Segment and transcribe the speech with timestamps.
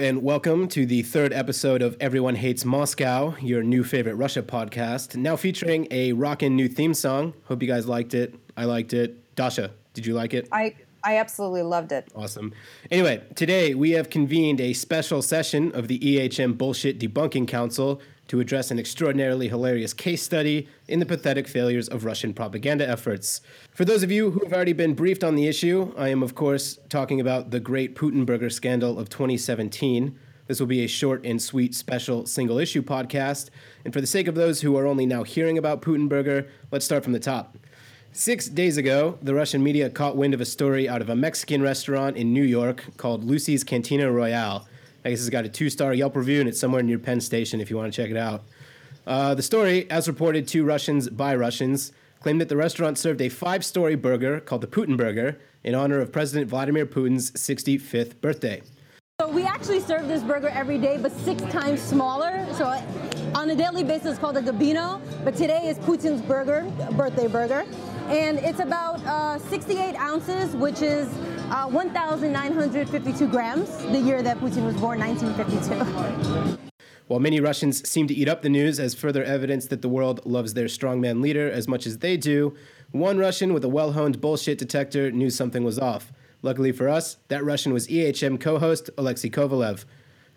[0.00, 5.14] And welcome to the third episode of Everyone Hates Moscow, your new favorite Russia podcast.
[5.14, 7.34] Now featuring a rockin' new theme song.
[7.44, 8.34] Hope you guys liked it.
[8.56, 9.36] I liked it.
[9.36, 10.48] Dasha, did you like it?
[10.52, 10.74] I
[11.04, 12.08] I absolutely loved it.
[12.14, 12.54] Awesome.
[12.90, 18.00] Anyway, today we have convened a special session of the EHM Bullshit Debunking Council
[18.30, 23.40] to address an extraordinarily hilarious case study in the pathetic failures of Russian propaganda efforts.
[23.72, 26.36] For those of you who have already been briefed on the issue, I am, of
[26.36, 30.16] course, talking about the Great Putinburger scandal of 2017.
[30.46, 33.50] This will be a short and sweet special single issue podcast.
[33.84, 37.02] And for the sake of those who are only now hearing about Putinburger, let's start
[37.02, 37.58] from the top.
[38.12, 41.62] Six days ago, the Russian media caught wind of a story out of a Mexican
[41.62, 44.68] restaurant in New York called Lucy's Cantina Royale.
[45.04, 47.60] I guess it's got a two star Yelp review and it's somewhere near Penn Station
[47.60, 48.42] if you want to check it out.
[49.06, 53.28] Uh, the story, as reported to Russians by Russians, claimed that the restaurant served a
[53.28, 58.62] five story burger called the Putin Burger in honor of President Vladimir Putin's 65th birthday.
[59.20, 62.46] So we actually serve this burger every day, but six times smaller.
[62.54, 62.66] So
[63.34, 67.64] on a daily basis, it's called a Gabino, but today is Putin's burger, birthday burger
[68.10, 71.08] and it's about uh, 68 ounces, which is
[71.50, 76.58] uh, 1,952 grams, the year that Putin was born, 1952.
[77.08, 80.24] While many Russians seem to eat up the news as further evidence that the world
[80.24, 82.54] loves their strongman leader as much as they do,
[82.92, 86.12] one Russian with a well honed bullshit detector knew something was off.
[86.42, 89.84] Luckily for us, that Russian was EHM co host Alexei Kovalev.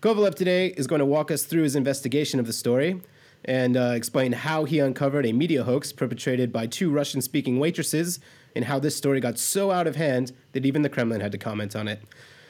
[0.01, 2.99] Kovalev today is going to walk us through his investigation of the story,
[3.45, 8.19] and uh, explain how he uncovered a media hoax perpetrated by two Russian speaking waitresses
[8.55, 11.37] and how this story got so out of hand that even the Kremlin had to
[11.37, 12.01] comment on it.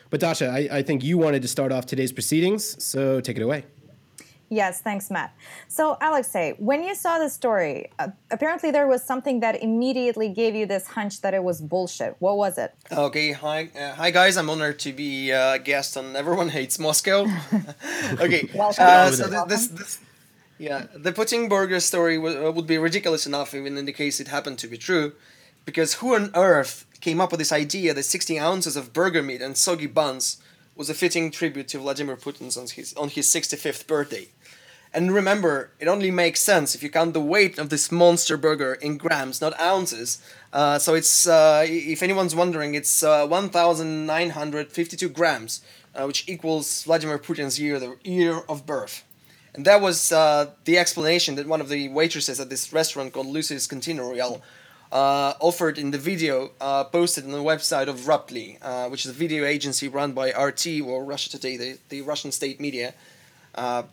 [0.09, 3.41] But Dasha, I, I think you wanted to start off today's proceedings, so take it
[3.41, 3.65] away.
[4.49, 5.35] Yes, thanks, Matt.
[5.67, 10.53] So, Alexei, when you saw the story, uh, apparently there was something that immediately gave
[10.53, 12.15] you this hunch that it was bullshit.
[12.19, 12.75] What was it?
[12.91, 14.37] Okay, hi, uh, hi guys.
[14.37, 17.25] I'm honored to be uh, a guest on Everyone Hates Moscow.
[18.19, 19.99] okay, uh, so th- this, this
[20.59, 24.19] yeah, the Putin burger story w- uh, would be ridiculous enough even in the case
[24.19, 25.13] it happened to be true,
[25.65, 29.41] because who on earth came up with this idea that 16 ounces of burger meat
[29.41, 30.41] and soggy buns
[30.75, 34.29] was a fitting tribute to Vladimir Putin on his, on his 65th birthday?
[34.93, 38.75] And remember, it only makes sense if you count the weight of this monster burger
[38.75, 40.21] in grams, not ounces.
[40.51, 45.61] Uh, so it's, uh, if anyone's wondering, it's uh, 1,952 grams,
[45.95, 49.03] uh, which equals Vladimir Putin's year, the year of birth.
[49.55, 53.27] And that was uh, the explanation that one of the waitresses at this restaurant called
[53.27, 54.03] Lucy's Cantina
[54.93, 59.11] uh, offered in the video uh, posted on the website of Ruptly, uh, which is
[59.11, 62.93] a video agency run by RT or Russia Today, the, the Russian state media.
[63.55, 63.83] Uh,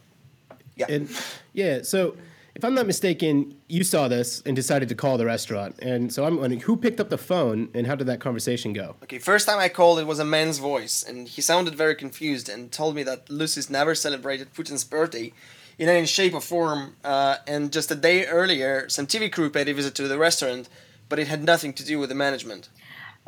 [0.76, 0.86] yeah.
[0.90, 1.08] And,
[1.54, 2.16] yeah, so
[2.54, 5.78] if I'm not mistaken, you saw this and decided to call the restaurant.
[5.80, 8.96] And so I'm wondering who picked up the phone and how did that conversation go?
[9.04, 12.50] Okay, first time I called, it was a man's voice, and he sounded very confused
[12.50, 15.32] and told me that Lucy's never celebrated Putin's birthday
[15.78, 16.96] in any shape or form.
[17.02, 20.68] Uh, and just a day earlier, some TV crew paid a visit to the restaurant,
[21.10, 22.70] but it had nothing to do with the management.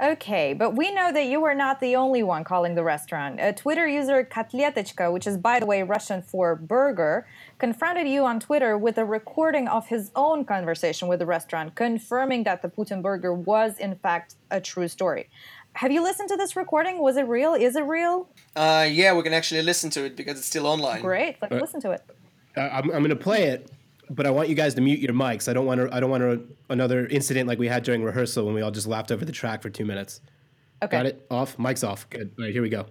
[0.01, 3.39] Okay, but we know that you were not the only one calling the restaurant.
[3.41, 7.27] A Twitter user Kotletechka, which is by the way Russian for burger,
[7.59, 12.45] confronted you on Twitter with a recording of his own conversation with the restaurant, confirming
[12.45, 15.29] that the Putin burger was in fact a true story.
[15.75, 16.99] Have you listened to this recording?
[17.03, 17.53] Was it real?
[17.53, 18.29] Is it real?
[18.57, 21.03] Uh, yeah, we can actually listen to it because it's still online.
[21.03, 22.03] Great, let's uh, listen to it.
[22.57, 23.71] I'm, I'm going to play it
[24.15, 25.49] but I want you guys to mute your mics.
[25.49, 25.95] I don't want to.
[25.95, 28.87] I don't want to, another incident like we had during rehearsal when we all just
[28.87, 30.21] laughed over the track for two minutes.
[30.83, 30.97] Okay.
[30.97, 31.27] Got it.
[31.31, 31.57] Off.
[31.57, 32.09] Mics off.
[32.11, 32.33] Good.
[32.39, 32.53] All right.
[32.53, 32.87] Here we go.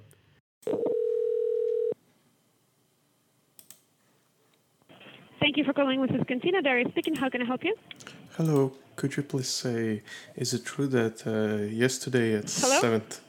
[5.40, 6.28] Thank you for calling Mrs.
[6.28, 6.62] Cantina.
[6.62, 7.16] Darius speaking.
[7.16, 7.75] How can I help you?
[8.38, 8.74] Hello.
[8.96, 10.04] Could you please say,
[10.36, 12.80] is it true that uh, yesterday at Hello?
[12.80, 13.22] seventh?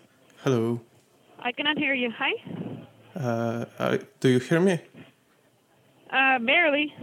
[0.43, 0.81] Hello.
[1.38, 2.11] I cannot hear you.
[2.17, 2.32] Hi.
[3.17, 4.81] Uh, uh, do you hear me?
[6.11, 6.94] Uh, barely.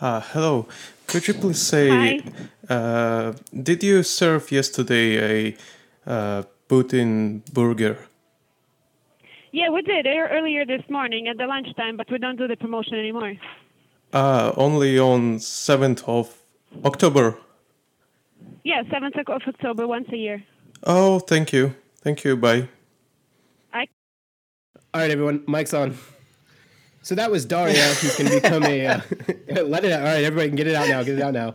[0.00, 0.66] Uh, hello.
[1.06, 2.20] Could you please say,
[2.68, 5.16] uh, did you serve yesterday
[5.50, 7.98] a uh, Putin burger?
[9.50, 12.94] Yeah, we did earlier this morning at the lunchtime, but we don't do the promotion
[12.94, 13.34] anymore.
[14.12, 16.32] Uh, only on 7th of
[16.84, 17.38] October.
[18.62, 20.44] Yeah, 7th of October, once a year.
[20.84, 21.74] Oh, thank you.
[22.02, 22.36] Thank you.
[22.36, 22.68] Bye.
[23.72, 23.88] I-
[24.94, 25.42] All right, everyone.
[25.48, 25.96] Mic's on.
[27.08, 28.86] So that was Daria, who's going to become a.
[28.86, 29.00] Uh,
[29.64, 30.00] let it out.
[30.00, 31.02] All right, everybody can get it out now.
[31.02, 31.54] Get it out now.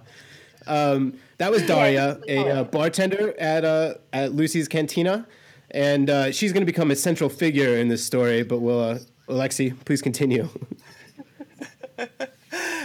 [0.65, 5.27] Um, that was Daria, a uh, bartender at uh, at Lucy's Cantina,
[5.69, 8.41] and uh, she's going to become a central figure in this story.
[8.41, 10.50] But will uh, Alexei please continue?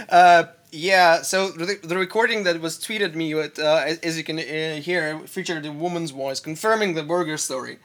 [0.09, 4.23] Uh, yeah, so the, the recording that was tweeted me, with, uh, as, as you
[4.23, 7.77] can uh, hear, featured a woman's voice confirming the burger story.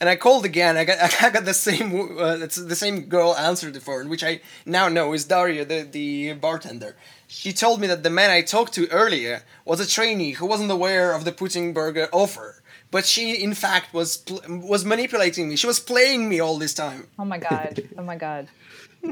[0.00, 0.76] And I called again.
[0.76, 4.40] I got I got the same uh, the same girl answered the phone, which I
[4.64, 6.96] now know is Daria, the the bartender.
[7.28, 10.70] She told me that the man I talked to earlier was a trainee who wasn't
[10.70, 15.56] aware of the Putin burger offer, but she in fact was was manipulating me.
[15.56, 17.08] She was playing me all this time.
[17.18, 17.82] Oh my god!
[17.98, 18.48] Oh my god!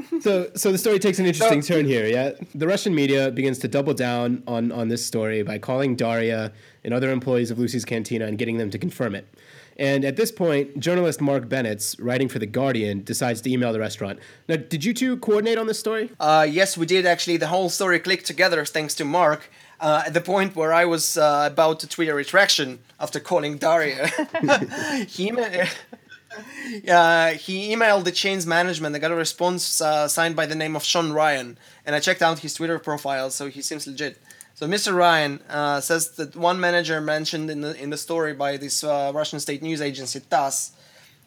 [0.21, 3.59] so so the story takes an interesting so, turn here yeah the russian media begins
[3.59, 6.51] to double down on on this story by calling daria
[6.83, 9.27] and other employees of lucy's cantina and getting them to confirm it
[9.77, 13.79] and at this point, journalist Marc Bennett, writing for The Guardian, decides to email the
[13.79, 14.19] restaurant.
[14.47, 16.11] Now, did you two coordinate on this story?
[16.19, 17.37] Uh, yes, we did actually.
[17.37, 19.49] The whole story clicked together thanks to Marc.
[19.79, 23.57] Uh, at the point where I was uh, about to tweet a retraction after calling
[23.57, 24.07] Daria,
[25.07, 25.31] he,
[26.89, 28.95] uh, he emailed the chain's management.
[28.95, 32.21] I got a response uh, signed by the name of Sean Ryan, and I checked
[32.21, 34.17] out his Twitter profile, so he seems legit.
[34.55, 34.95] So Mr.
[34.95, 39.11] Ryan uh, says that one manager mentioned in the in the story by this uh,
[39.13, 40.71] Russian state news agency TASS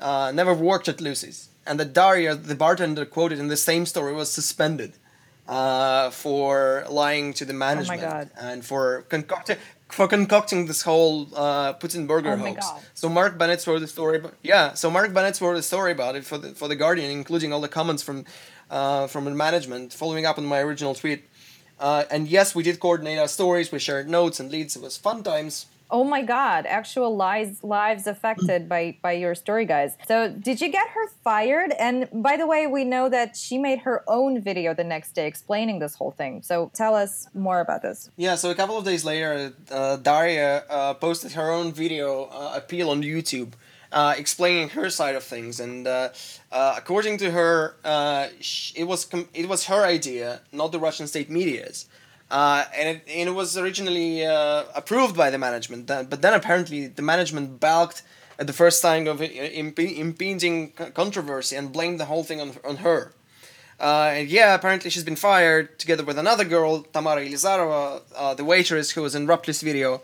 [0.00, 4.14] uh, never worked at Lucy's, and that Daria, the bartender quoted in the same story,
[4.14, 4.94] was suspended
[5.46, 9.58] uh, for lying to the management oh and for concocting
[9.90, 12.66] for concocting this whole uh, Putin burger oh hoax.
[12.94, 14.16] So Marc Bennett wrote the story.
[14.20, 17.10] About, yeah, so Marc Bennett wrote a story about it for the for the Guardian,
[17.10, 18.24] including all the comments from
[18.70, 21.27] uh, from the management, following up on my original tweet.
[21.80, 23.70] Uh, and yes, we did coordinate our stories.
[23.70, 24.76] We shared notes and leads.
[24.76, 25.66] It was fun times.
[25.90, 26.66] Oh my God!
[26.66, 29.96] Actual lives lives affected by by your story, guys.
[30.06, 31.72] So, did you get her fired?
[31.78, 35.26] And by the way, we know that she made her own video the next day
[35.26, 36.42] explaining this whole thing.
[36.42, 38.10] So, tell us more about this.
[38.16, 38.34] Yeah.
[38.34, 42.90] So a couple of days later, uh, Daria uh, posted her own video uh, appeal
[42.90, 43.52] on YouTube
[43.92, 46.10] uh, explaining her side of things, and uh,
[46.52, 48.28] uh, according to her, uh,
[48.74, 51.86] it was com- it was her idea, not the Russian state media's,
[52.30, 55.86] uh, and it, and it was originally uh, approved by the management.
[55.86, 58.02] But then apparently the management balked
[58.38, 62.76] at the first sign of imp- impending controversy and blamed the whole thing on on
[62.78, 63.12] her.
[63.80, 69.02] and yeah, apparently she's been fired together with another girl, Tamara Elizarova, the waitress who
[69.02, 70.02] was in Ruptly's video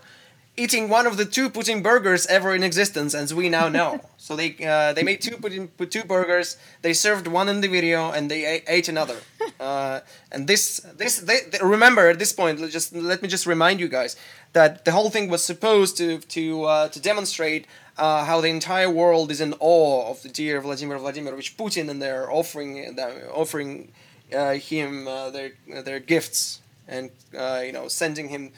[0.56, 4.00] eating one of the two Putin burgers ever in existence, as we now know.
[4.16, 6.56] so they uh, they made two Putin two burgers.
[6.82, 9.16] They served one in the video, and they ate, another.
[9.60, 10.00] Uh,
[10.32, 12.58] and this this they, they, remember at this point.
[12.70, 14.16] Just let me just remind you guys
[14.52, 17.66] that the whole thing was supposed to to uh, to demonstrate.
[17.96, 22.02] Uh, how the entire world is in awe of the dear Vladimir Vladimirovich Putin, and
[22.02, 23.92] they're offering they're offering
[24.34, 25.52] uh, him uh, their
[25.84, 28.50] their gifts, and you know sending him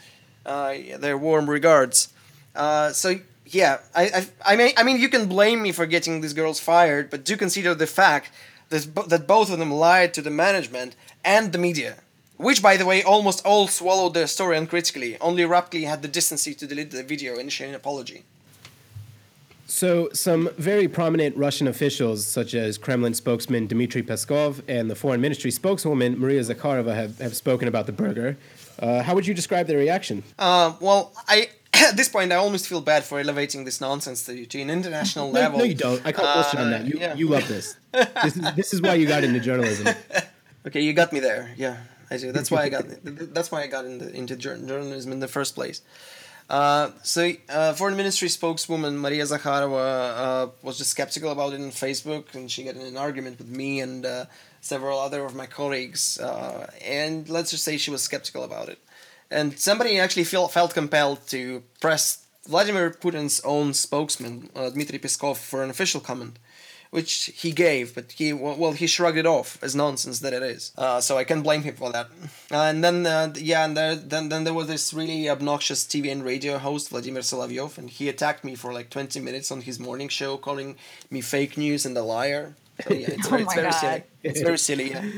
[0.47, 2.11] uh, their warm regards.
[2.55, 6.21] Uh, so yeah, I, I, I mean, I mean, you can blame me for getting
[6.21, 8.31] these girls fired, but do consider the fact
[8.69, 11.97] that that both of them lied to the management and the media,
[12.37, 15.17] which, by the way, almost all swallowed their story uncritically.
[15.19, 18.23] Only Ruptly had the decency to delete the video and issue an apology.
[19.69, 25.19] So, some very prominent Russian officials, such as Kremlin spokesman Dmitry Peskov and the foreign
[25.19, 28.37] ministry spokeswoman Maria Zakharova, have, have spoken about the burger.
[28.79, 30.23] Uh, how would you describe their reaction?
[30.37, 34.45] Uh, well, I at this point I almost feel bad for elevating this nonsense to,
[34.45, 35.59] to an international no, level.
[35.59, 36.01] No, you don't.
[36.05, 36.85] I uh, bullshit on that.
[36.85, 37.15] You yeah.
[37.15, 37.75] you love this.
[37.91, 39.95] this is this is why you got into journalism.
[40.67, 41.53] okay, you got me there.
[41.57, 41.77] Yeah,
[42.09, 42.31] I do.
[42.31, 42.85] That's why I got.
[43.03, 45.81] that's why I got into into journalism in the first place.
[46.49, 51.71] Uh, so, uh, foreign ministry spokeswoman Maria Zakharova uh, was just skeptical about it on
[51.71, 54.25] Facebook, and she got in an argument with me and uh,
[54.67, 58.79] several other of my colleagues, uh, and let's just say she was skeptical about it.
[59.29, 65.37] And somebody actually feel, felt compelled to press Vladimir Putin's own spokesman, uh, Dmitry Peskov,
[65.37, 66.39] for an official comment,
[66.91, 70.71] which he gave, but he well he shrugged it off as nonsense that it is.
[70.77, 72.07] Uh, so I can't blame him for that.
[72.49, 76.23] and then uh, yeah, and there, then then there was this really obnoxious TV and
[76.23, 80.07] radio host Vladimir Solovyov, and he attacked me for like twenty minutes on his morning
[80.07, 80.77] show, calling
[81.11, 82.55] me fake news and a liar.
[82.81, 83.79] So yeah, it's, oh it's very God.
[83.79, 84.03] silly.
[84.23, 84.91] It's very silly.
[84.91, 85.11] Yeah.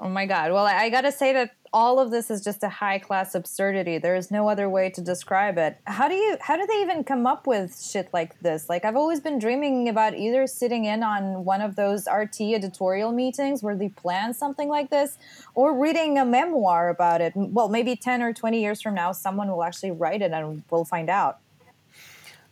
[0.00, 0.52] Oh my God.
[0.52, 3.34] Well, I, I got to say that all of this is just a high class
[3.34, 3.98] absurdity.
[3.98, 5.76] There is no other way to describe it.
[5.86, 8.68] How do you how do they even come up with shit like this?
[8.68, 13.10] Like I've always been dreaming about either sitting in on one of those RT editorial
[13.10, 15.18] meetings where they plan something like this
[15.54, 17.32] or reading a memoir about it.
[17.34, 20.84] Well, maybe 10 or 20 years from now someone will actually write it and we'll
[20.84, 21.40] find out.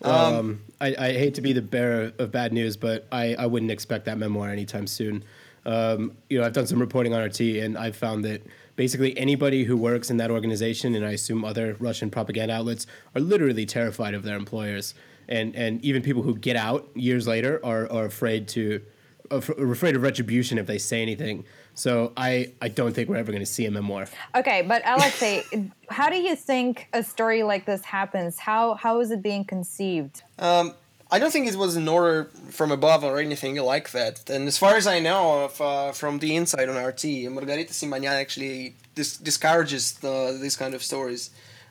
[0.05, 3.47] Um, um, I, I, hate to be the bearer of bad news, but I, I
[3.47, 5.23] wouldn't expect that memoir anytime soon.
[5.65, 8.43] Um, you know, I've done some reporting on RT, and I've found that
[8.75, 13.21] basically anybody who works in that organization, and I assume other Russian propaganda outlets, are
[13.21, 14.95] literally terrified of their employers,
[15.29, 18.83] and and even people who get out years later are are afraid to,
[19.31, 19.39] are
[19.71, 21.45] afraid of retribution if they say anything.
[21.75, 24.07] So I, I don't think we're ever going to see a memoir.
[24.35, 25.45] Okay, but Alexei,
[25.89, 28.39] how do you think a story like this happens?
[28.39, 30.23] How how is it being conceived?
[30.39, 30.75] Um,
[31.11, 34.31] I don't think it was an order from above or anything like that.
[34.31, 38.19] And as far as I know, of, uh, from the inside on RT, Margarita Simonyan
[38.19, 41.29] actually dis- discourages the, these kind of stories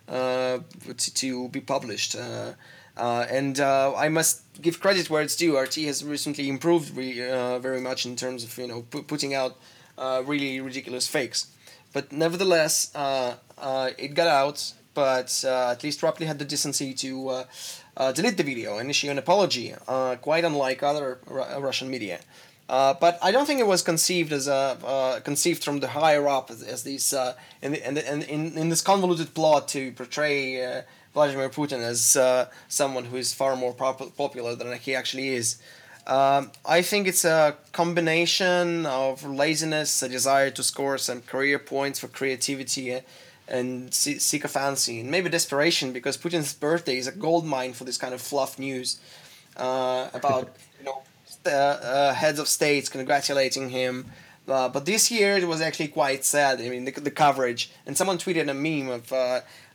[0.08, 0.60] uh,
[0.96, 2.16] to, to, be published.
[2.16, 2.54] Uh,
[2.98, 5.58] uh and uh, I must give credit where it's due.
[5.58, 9.34] RT has recently improved re- uh, very much in terms of you know p- putting
[9.34, 9.58] out
[10.26, 11.48] really ridiculous fakes.
[11.94, 14.74] But nevertheless, it got out.
[14.94, 17.46] But at least Ruptly had the decency to
[17.98, 22.20] uh, delete the video and issue an apology, uh, quite unlike other Ru- Russian media.
[22.70, 26.28] Uh, but I don't think it was conceived as a uh, conceived from the higher
[26.28, 30.64] up as, as uh, in, the, in, the, in, in this convoluted plot to portray
[30.64, 30.82] uh,
[31.14, 32.18] Vladimir Putin as
[32.70, 35.62] someone who is far more pop- popular than he actually is.
[36.12, 42.00] Um, I think it's a combination of laziness, a desire to score some career points
[42.00, 43.00] for creativity,
[43.48, 47.86] and seek a fancy and maybe desperation because Putin's birthday is a gold mine for
[47.86, 49.00] this kind of fluff news
[49.56, 51.02] uh, about you know
[51.44, 54.06] the, uh, heads of states congratulating him.
[54.50, 56.60] Uh, but this year it was actually quite sad.
[56.60, 59.14] I mean the, the coverage and someone tweeted a meme of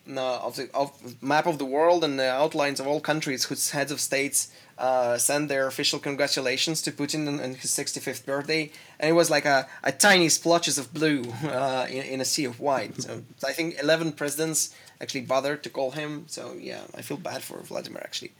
[0.08, 3.70] uh, of the of map of the world and the outlines of all countries whose
[3.70, 8.70] heads of states uh, send their official congratulations to Putin on, on, his 65th birthday,
[9.00, 12.44] and it was like a, a tiny splotches of blue uh, in, in a sea
[12.44, 13.00] of white.
[13.00, 16.24] So I think 11 presidents actually bothered to call him.
[16.28, 18.32] So yeah, I feel bad for Vladimir actually.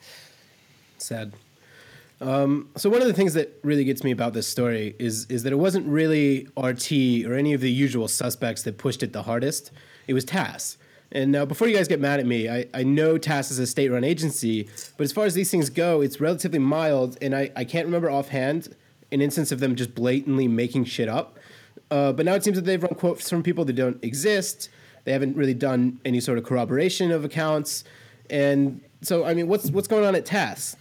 [0.99, 1.33] Sad.
[2.21, 5.43] Um, so one of the things that really gets me about this story is is
[5.43, 9.23] that it wasn't really RT or any of the usual suspects that pushed it the
[9.23, 9.71] hardest.
[10.07, 10.79] It was TASS.
[11.13, 13.67] And now, before you guys get mad at me, I, I know TASS is a
[13.67, 17.51] state run agency, but as far as these things go, it's relatively mild, and I,
[17.55, 18.75] I can't remember offhand
[19.13, 21.39] an instance of them just blatantly making shit up.
[21.91, 24.69] Uh, but now it seems that they've run quotes from people that don't exist.
[25.05, 27.85] They haven't really done any sort of corroboration of accounts.
[28.29, 30.77] And so, I mean, what's, what's going on at TASS?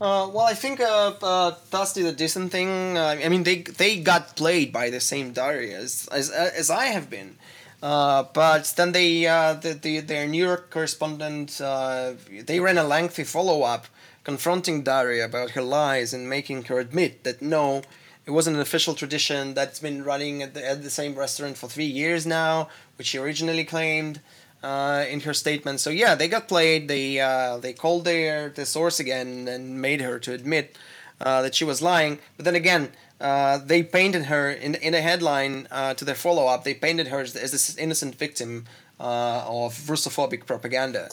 [0.00, 1.54] Uh, well, I think uh, uh,
[1.94, 2.96] did a decent thing.
[2.96, 6.86] Uh, I mean, they they got played by the same Daria as as, as I
[6.86, 7.36] have been.
[7.82, 12.12] Uh, but then they, uh, the, the, their New York correspondent, uh,
[12.44, 13.86] they ran a lengthy follow-up
[14.24, 17.82] confronting Daria about her lies and making her admit that no,
[18.26, 21.68] it wasn't an official tradition that's been running at the, at the same restaurant for
[21.68, 24.20] three years now, which she originally claimed
[24.62, 25.80] uh, in her statement.
[25.80, 26.86] So yeah, they got played.
[26.88, 30.76] They uh, they called their the source again and made her to admit
[31.20, 32.18] uh, that she was lying.
[32.36, 36.46] But then again, uh, they painted her in in a headline uh, to their follow
[36.46, 36.64] up.
[36.64, 38.66] They painted her as, as this innocent victim
[38.98, 41.10] uh, of Russophobic propaganda.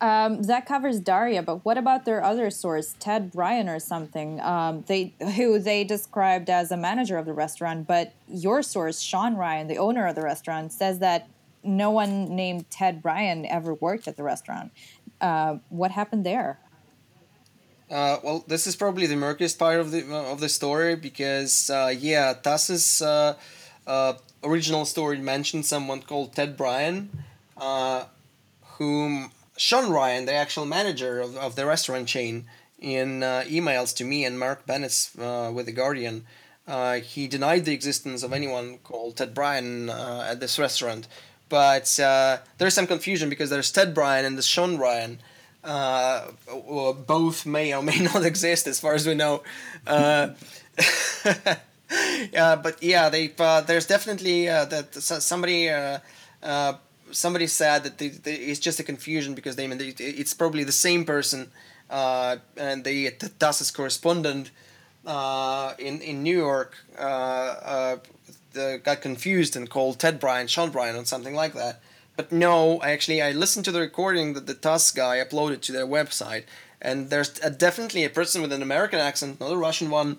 [0.00, 4.40] Um, that covers Daria, but what about their other source, Ted Bryan or something?
[4.40, 9.36] Um, they who they described as a manager of the restaurant, but your source, Sean
[9.36, 11.28] Ryan, the owner of the restaurant, says that
[11.62, 14.72] no one named Ted Bryan ever worked at the restaurant.
[15.20, 16.58] Uh, what happened there?
[17.90, 21.92] Uh, well, this is probably the murkiest part of the of the story because uh,
[21.96, 23.34] yeah, TASS's uh,
[23.86, 24.12] uh,
[24.44, 27.10] original story mentioned someone called Ted Bryan,
[27.56, 28.04] uh,
[28.78, 32.46] whom Sean Ryan, the actual manager of, of the restaurant chain,
[32.80, 36.24] in uh, emails to me and Marc Bennett uh, with the Guardian,
[36.66, 41.06] uh, he denied the existence of anyone called Ted Bryan uh, at this restaurant.
[41.48, 45.18] But uh, there's some confusion because there's Ted Bryan and there's Sean Ryan
[45.62, 46.30] uh,
[47.06, 49.42] both may or may not exist as far as we know.
[49.86, 50.28] Uh,
[52.56, 55.98] but yeah, they uh, there's definitely uh, that somebody uh,
[57.10, 60.72] somebody said that they, they, it's just a confusion because they, they it's probably the
[60.72, 61.50] same person
[61.90, 64.50] and the, the TASS correspondent
[65.06, 71.54] in in New York got confused and called Ted Bryan Sean Bryan or something like
[71.54, 71.80] that.
[72.20, 75.86] But no, actually, I listened to the recording that the TASS guy uploaded to their
[75.86, 76.44] website,
[76.82, 80.18] and there's a, definitely a person with an American accent, not a Russian one,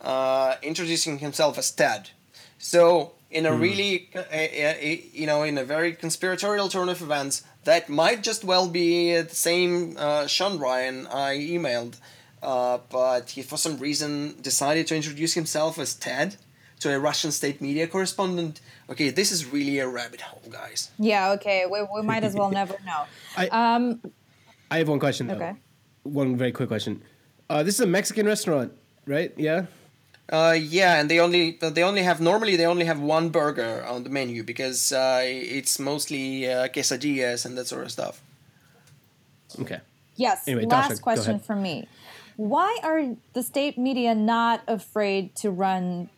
[0.00, 2.10] uh, introducing himself as Ted.
[2.56, 3.60] So, in a hmm.
[3.60, 4.74] really, uh, uh,
[5.12, 9.34] you know, in a very conspiratorial turn of events, that might just well be the
[9.34, 11.96] same uh, Sean Ryan I emailed,
[12.44, 16.36] uh, but he for some reason decided to introduce himself as Ted
[16.80, 18.60] to a Russian state media correspondent.
[18.90, 20.90] Okay, this is really a rabbit hole, guys.
[20.98, 23.04] Yeah, okay, we, we might as well never know.
[23.36, 24.00] I, um,
[24.70, 25.28] I have one question.
[25.28, 25.34] Though.
[25.34, 25.54] Okay.
[26.02, 27.02] One very quick question.
[27.48, 28.72] Uh, this is a Mexican restaurant,
[29.06, 29.32] right?
[29.36, 29.66] Yeah.
[30.30, 34.04] Uh, yeah, and they only they only have normally they only have one burger on
[34.04, 38.22] the menu because uh, it's mostly uh, quesadillas and that sort of stuff.
[39.60, 39.80] Okay.
[40.14, 40.46] Yes.
[40.46, 41.88] Anyway, last Dasha, question for me:
[42.36, 46.08] Why are the state media not afraid to run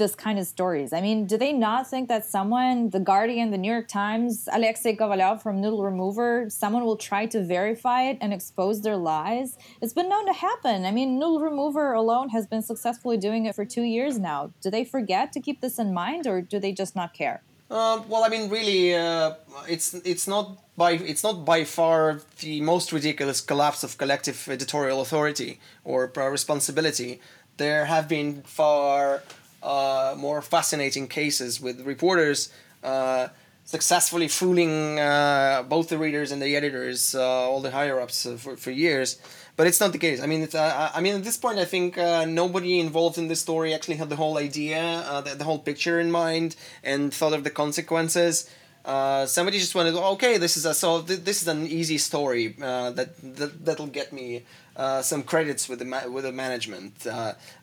[0.00, 0.92] this kind of stories?
[0.92, 4.96] I mean, do they not think that someone, The Guardian, The New York Times, Alexei
[4.96, 9.56] Kovalev from Noodle Remover, someone will try to verify it and expose their lies?
[9.80, 10.84] It's been known to happen.
[10.84, 14.50] I mean, Noodle Remover alone has been successfully doing it for two years now.
[14.60, 17.42] Do they forget to keep this in mind or do they just not care?
[17.70, 19.34] Uh, well, I mean, really, uh,
[19.68, 25.00] it's it's not by it's not by far the most ridiculous collapse of collective editorial
[25.00, 27.20] authority or responsibility.
[27.58, 29.22] There have been far
[29.62, 32.52] uh, more fascinating cases with reporters
[32.82, 33.28] uh,
[33.64, 38.56] successfully fooling uh, both the readers and the editors, uh, all the higher ups for,
[38.56, 39.18] for years
[39.60, 40.22] but it's not the case.
[40.22, 43.28] I mean, it's, uh, I mean, at this point, I think uh, nobody involved in
[43.28, 47.12] this story actually had the whole idea, uh, the, the, whole picture in mind, and
[47.12, 48.48] thought of the consequences.
[48.84, 52.56] Uh, somebody just wanted, okay, this is a so th- this is an easy story
[52.62, 54.42] uh, that, that that'll get me
[54.76, 57.06] uh, some credits with the ma- with the management.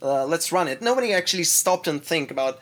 [0.01, 0.81] let's run it.
[0.81, 2.59] Nobody actually stopped and think about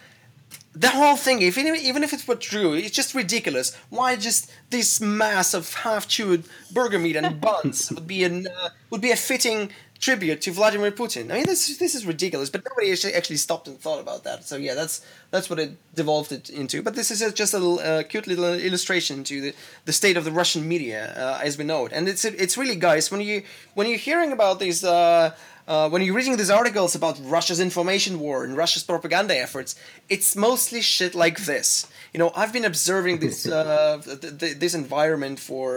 [0.76, 3.76] the whole thing, if even if it were true, it's just ridiculous.
[3.90, 9.02] Why just this mass of half-chewed burger meat and buns would be an uh, would
[9.02, 9.72] be a fitting
[10.06, 11.24] tribute to Vladimir Putin?
[11.32, 12.50] I mean, this this is ridiculous.
[12.54, 14.40] But nobody actually actually stopped and thought about that.
[14.50, 14.96] So yeah, that's
[15.32, 15.72] that's what it
[16.02, 16.78] devolved it into.
[16.86, 19.52] But this is just a cute little illustration to the,
[19.88, 21.92] the state of the Russian media uh, as we know it.
[21.96, 23.38] And it's it's really guys when you
[23.78, 24.80] when you're hearing about these.
[24.84, 25.32] Uh,
[25.68, 29.72] uh, when you're reading these articles about Russia's information war and Russia's propaganda efforts,
[30.10, 31.88] it's mostly shit like this.
[32.14, 35.68] You know, I've been observing this uh, th- th- this environment for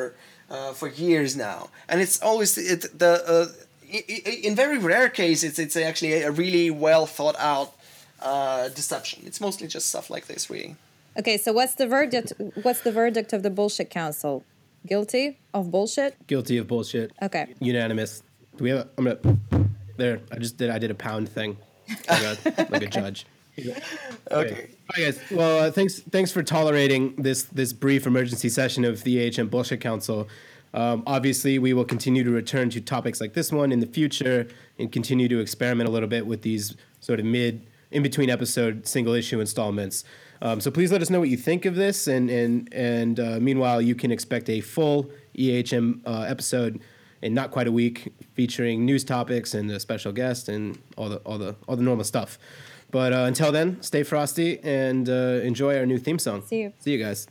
[0.50, 3.46] uh, for years now, and it's always it, the uh,
[3.88, 7.74] in very rare cases it's actually a really well thought out
[8.20, 9.22] uh, deception.
[9.26, 10.76] It's mostly just stuff like this, really.
[11.18, 12.32] Okay, so what's the verdict?
[12.62, 14.44] What's the verdict of the bullshit council?
[14.86, 16.26] Guilty of bullshit.
[16.26, 17.12] Guilty of bullshit.
[17.20, 17.54] Okay.
[17.60, 18.22] Unanimous.
[18.56, 18.80] Do we have?
[18.80, 19.68] A, I'm gonna.
[19.96, 20.70] There, I just did.
[20.70, 21.56] I did a pound thing,
[22.08, 23.26] like a, like a judge.
[23.58, 23.82] Okay.
[24.30, 24.70] okay.
[24.90, 25.20] Hi guys.
[25.30, 25.98] Well, uh, thanks.
[25.98, 30.28] Thanks for tolerating this this brief emergency session of the AHM Bullshit Council.
[30.74, 34.46] Um, obviously, we will continue to return to topics like this one in the future
[34.78, 38.86] and continue to experiment a little bit with these sort of mid, in between episode,
[38.86, 40.04] single issue installments.
[40.40, 43.38] Um, so please let us know what you think of this, and and and uh,
[43.40, 46.80] meanwhile, you can expect a full EHM uh, episode
[47.22, 51.16] in not quite a week, featuring news topics and a special guest and all the
[51.18, 52.38] all the all the normal stuff.
[52.90, 56.42] But uh, until then, stay frosty and uh, enjoy our new theme song.
[56.46, 56.72] See you.
[56.78, 57.26] See you guys.